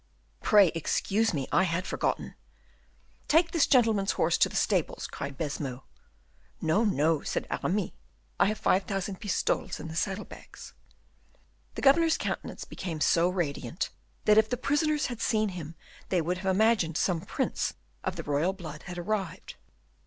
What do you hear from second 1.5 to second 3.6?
I had forgotten. Take